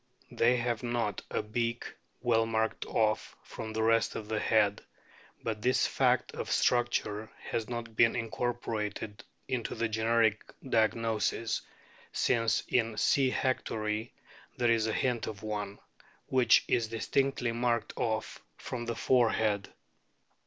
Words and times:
They 0.31 0.57
have 0.57 0.81
not 0.81 1.21
a 1.29 1.43
beak 1.43 1.93
well 2.21 2.47
marked 2.47 2.87
off 2.87 3.35
from 3.43 3.71
the 3.71 3.83
rest 3.83 4.15
of 4.15 4.27
the 4.29 4.39
head; 4.39 4.81
but 5.43 5.61
this 5.61 5.85
fact 5.85 6.31
of 6.31 6.49
struc 6.49 6.89
ture 6.89 7.31
has 7.39 7.69
not 7.69 7.95
been 7.95 8.15
incorporated 8.15 9.23
into 9.47 9.75
the 9.75 9.87
generic 9.87 10.41
diagnoses, 10.67 11.61
since 12.11 12.63
in 12.67 12.97
C. 12.97 13.29
hectori 13.29 14.09
there 14.57 14.71
is 14.71 14.87
a 14.87 14.91
hint 14.93 15.27
of 15.27 15.43
one, 15.43 15.77
which 16.25 16.65
is 16.67 16.85
indistinctly 16.87 17.51
marked 17.51 17.93
off 17.95 18.41
from 18.57 18.87
the 18.87 18.95
forehead. 18.95 19.69